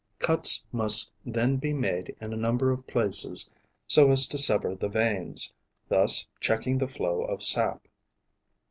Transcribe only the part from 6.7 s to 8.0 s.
the flow of sap.